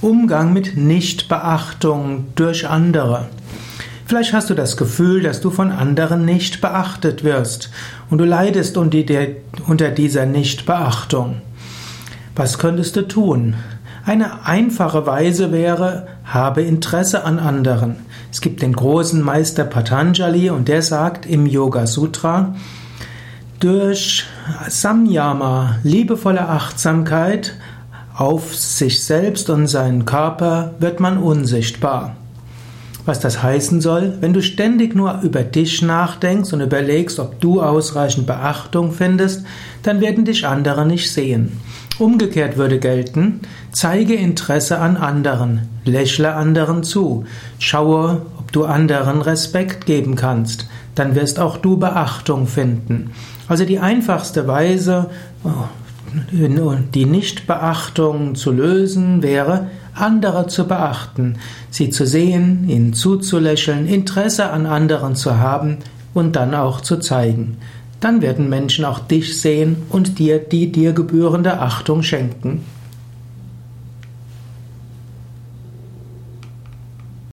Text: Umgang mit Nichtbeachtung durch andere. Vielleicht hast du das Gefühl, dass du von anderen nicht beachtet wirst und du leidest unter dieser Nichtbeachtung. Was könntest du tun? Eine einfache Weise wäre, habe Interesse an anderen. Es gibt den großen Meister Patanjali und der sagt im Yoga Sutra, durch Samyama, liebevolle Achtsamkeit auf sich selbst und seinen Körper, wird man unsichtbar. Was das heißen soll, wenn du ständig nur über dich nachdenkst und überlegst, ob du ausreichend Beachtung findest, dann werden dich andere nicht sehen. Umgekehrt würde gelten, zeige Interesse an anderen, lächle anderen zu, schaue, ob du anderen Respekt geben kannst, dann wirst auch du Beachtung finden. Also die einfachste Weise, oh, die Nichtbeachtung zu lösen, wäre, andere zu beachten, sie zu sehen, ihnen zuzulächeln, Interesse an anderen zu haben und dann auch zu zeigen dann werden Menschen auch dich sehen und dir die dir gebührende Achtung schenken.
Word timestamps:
Umgang 0.00 0.52
mit 0.52 0.76
Nichtbeachtung 0.76 2.26
durch 2.36 2.68
andere. 2.68 3.26
Vielleicht 4.06 4.32
hast 4.32 4.48
du 4.48 4.54
das 4.54 4.76
Gefühl, 4.76 5.22
dass 5.22 5.40
du 5.40 5.50
von 5.50 5.72
anderen 5.72 6.24
nicht 6.24 6.60
beachtet 6.60 7.24
wirst 7.24 7.70
und 8.08 8.18
du 8.18 8.24
leidest 8.24 8.76
unter 8.76 9.90
dieser 9.90 10.24
Nichtbeachtung. 10.24 11.42
Was 12.36 12.58
könntest 12.58 12.94
du 12.94 13.08
tun? 13.08 13.54
Eine 14.06 14.46
einfache 14.46 15.04
Weise 15.04 15.50
wäre, 15.50 16.06
habe 16.24 16.62
Interesse 16.62 17.24
an 17.24 17.40
anderen. 17.40 17.96
Es 18.30 18.40
gibt 18.40 18.62
den 18.62 18.74
großen 18.74 19.20
Meister 19.20 19.64
Patanjali 19.64 20.48
und 20.50 20.68
der 20.68 20.82
sagt 20.82 21.26
im 21.26 21.44
Yoga 21.44 21.88
Sutra, 21.88 22.54
durch 23.58 24.24
Samyama, 24.68 25.80
liebevolle 25.82 26.48
Achtsamkeit 26.48 27.56
auf 28.18 28.56
sich 28.56 29.04
selbst 29.04 29.48
und 29.48 29.68
seinen 29.68 30.04
Körper, 30.04 30.74
wird 30.80 30.98
man 30.98 31.18
unsichtbar. 31.18 32.16
Was 33.06 33.20
das 33.20 33.44
heißen 33.44 33.80
soll, 33.80 34.18
wenn 34.20 34.32
du 34.32 34.42
ständig 34.42 34.96
nur 34.96 35.20
über 35.22 35.44
dich 35.44 35.82
nachdenkst 35.82 36.52
und 36.52 36.60
überlegst, 36.60 37.20
ob 37.20 37.40
du 37.40 37.62
ausreichend 37.62 38.26
Beachtung 38.26 38.90
findest, 38.90 39.46
dann 39.84 40.00
werden 40.00 40.24
dich 40.24 40.44
andere 40.48 40.84
nicht 40.84 41.12
sehen. 41.12 41.60
Umgekehrt 42.00 42.56
würde 42.56 42.80
gelten, 42.80 43.40
zeige 43.70 44.14
Interesse 44.14 44.80
an 44.80 44.96
anderen, 44.96 45.68
lächle 45.84 46.34
anderen 46.34 46.82
zu, 46.82 47.24
schaue, 47.60 48.22
ob 48.36 48.50
du 48.50 48.64
anderen 48.64 49.22
Respekt 49.22 49.86
geben 49.86 50.16
kannst, 50.16 50.68
dann 50.96 51.14
wirst 51.14 51.38
auch 51.38 51.56
du 51.56 51.76
Beachtung 51.76 52.48
finden. 52.48 53.12
Also 53.46 53.64
die 53.64 53.78
einfachste 53.78 54.48
Weise, 54.48 55.08
oh, 55.44 55.68
die 56.94 57.04
Nichtbeachtung 57.04 58.34
zu 58.34 58.52
lösen, 58.52 59.22
wäre, 59.22 59.68
andere 59.94 60.46
zu 60.46 60.66
beachten, 60.66 61.36
sie 61.70 61.90
zu 61.90 62.06
sehen, 62.06 62.68
ihnen 62.68 62.92
zuzulächeln, 62.92 63.86
Interesse 63.86 64.50
an 64.50 64.66
anderen 64.66 65.16
zu 65.16 65.38
haben 65.38 65.78
und 66.14 66.36
dann 66.36 66.54
auch 66.54 66.80
zu 66.80 66.98
zeigen 66.98 67.56
dann 68.00 68.22
werden 68.22 68.48
Menschen 68.48 68.84
auch 68.84 69.00
dich 69.00 69.40
sehen 69.40 69.76
und 69.88 70.18
dir 70.18 70.38
die 70.38 70.70
dir 70.70 70.92
gebührende 70.92 71.60
Achtung 71.60 72.02
schenken. 72.02 72.64